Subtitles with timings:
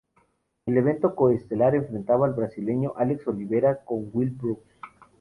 [0.65, 4.67] El evento co-estelar enfrentaba al brasileño Alex Oliveira con Will Brooks.